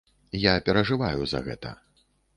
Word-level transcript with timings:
Я 0.43 0.53
перажываю 0.69 1.21
за 1.35 1.43
гэта. 1.49 1.75